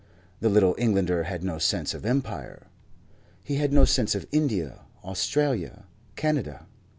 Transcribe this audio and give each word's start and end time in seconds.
The 0.39 0.49
Little 0.49 0.73
Englander 0.79 1.25
had 1.25 1.43
no 1.43 1.59
sense 1.59 1.93
of 1.93 2.07
Empire. 2.07 2.65
He 3.43 3.57
had 3.57 3.71
no 3.71 3.85
sense 3.85 4.15
of 4.15 4.25
India, 4.31 4.79
Australia, 5.03 5.85
Canada. 6.15 6.65